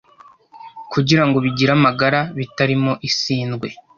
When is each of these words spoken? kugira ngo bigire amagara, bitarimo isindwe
kugira 0.91 1.23
ngo 1.27 1.37
bigire 1.45 1.71
amagara, 1.77 2.19
bitarimo 2.37 2.91
isindwe 3.09 3.67